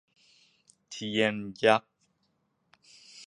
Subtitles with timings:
[0.89, 1.91] เทียนยักษ์